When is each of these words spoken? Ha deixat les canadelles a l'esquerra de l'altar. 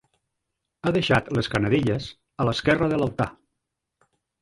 Ha 0.83 0.93
deixat 0.95 1.29
les 1.39 1.51
canadelles 1.57 2.09
a 2.45 2.51
l'esquerra 2.51 2.91
de 2.97 3.01
l'altar. 3.03 3.33